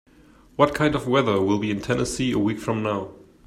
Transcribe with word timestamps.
What 0.55 0.73
kind 0.73 0.95
of 0.95 1.07
weather 1.07 1.39
will 1.39 1.59
be 1.59 1.69
in 1.69 1.79
Tennessee 1.79 2.31
a 2.31 2.39
week 2.39 2.57
from 2.59 2.81
now? 2.81 3.11